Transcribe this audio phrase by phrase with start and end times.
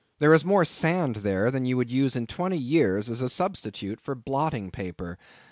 [0.17, 4.01] There is more sand there than you would use in twenty years as a substitute
[4.01, 5.19] for blotting paper.